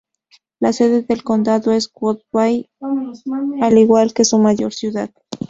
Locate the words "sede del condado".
0.73-1.71